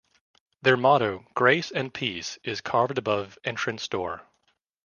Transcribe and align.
Their 0.63 0.77
motto 0.77 1.27
"Grace 1.35 1.69
and 1.69 1.93
Peace" 1.93 2.39
is 2.43 2.59
carved 2.59 2.97
above 2.97 3.37
entrance 3.43 3.87
door. 3.87 4.25